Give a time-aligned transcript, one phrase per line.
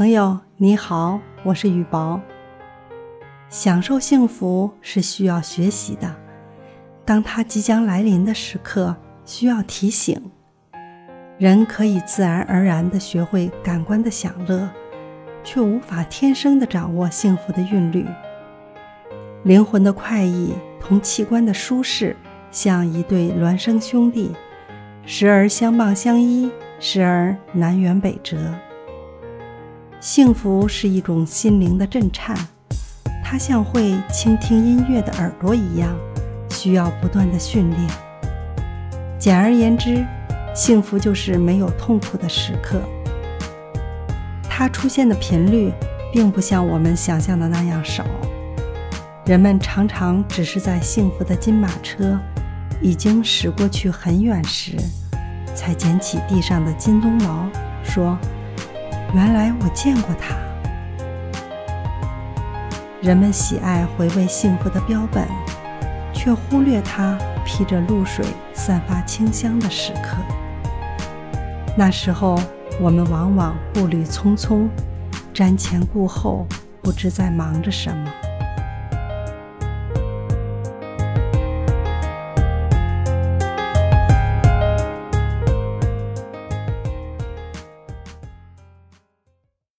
[0.00, 2.18] 朋友你好，我是雨薄。
[3.50, 6.16] 享受幸福是需要学习的，
[7.04, 8.96] 当它即将来临的时刻，
[9.26, 10.18] 需要提醒。
[11.36, 14.70] 人可以自然而然地学会感官的享乐，
[15.44, 18.06] 却无法天生地掌握幸福的韵律。
[19.42, 22.16] 灵魂的快意同器官的舒适，
[22.50, 24.34] 像一对孪生兄弟，
[25.04, 28.38] 时而相傍相依，时而南辕北辙。
[30.00, 32.34] 幸福是一种心灵的震颤，
[33.22, 35.94] 它像会倾听音乐的耳朵一样，
[36.48, 37.80] 需要不断的训练。
[39.18, 40.02] 简而言之，
[40.54, 42.80] 幸福就是没有痛苦的时刻。
[44.48, 45.70] 它出现的频率，
[46.10, 48.06] 并不像我们想象的那样少。
[49.26, 52.18] 人们常常只是在幸福的金马车
[52.80, 54.78] 已经驶过去很远时，
[55.54, 57.46] 才捡起地上的金鬃毛，
[57.84, 58.16] 说。
[59.12, 60.36] 原来我见过他。
[63.02, 65.26] 人们喜爱回味幸福的标本，
[66.12, 70.16] 却忽略它披着露水、散发清香的时刻。
[71.76, 72.38] 那时候，
[72.80, 74.68] 我们往往步履匆匆，
[75.34, 76.46] 瞻前顾后，
[76.80, 78.29] 不知在忙着什么。